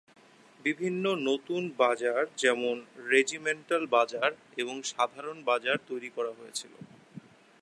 বিভিন্ন 0.59 1.05
নতুন 1.21 1.61
বাজার 1.77 2.21
যেমন 2.37 2.75
রেজিমেন্টাল 3.09 3.83
বাজার 3.87 4.31
এবং 4.57 4.75
সাধারণ 4.83 5.37
বাজার 5.43 5.77
তৈরি 5.87 6.09
করা 6.09 6.31
হয়েছিল। 6.33 6.73